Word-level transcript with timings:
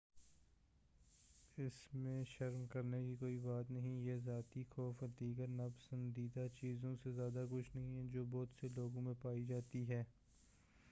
اسمیں 1.57 2.23
شرم 2.27 2.65
کرنے 2.67 3.01
کی 3.01 3.15
کوئی 3.15 3.37
بات 3.37 3.69
نہیں 3.71 3.97
ہے 3.97 4.11
یہ 4.11 4.17
ذاتی 4.17 4.63
خوف 4.69 5.03
اور 5.03 5.09
دیگر 5.19 5.47
ناپسندیدہ 5.47 6.47
چیزوں 6.61 6.95
سے 7.03 7.11
زیادہ 7.11 7.45
کچھ 7.51 7.75
نہیں 7.75 7.97
ہے 7.97 8.07
جو 8.07 8.23
بہت 8.29 8.59
سے 8.61 8.67
لوگوں 8.67 9.01
میں 9.01 9.13
پائی 9.21 9.45
جاتی 9.45 9.87
ہے 9.89 10.03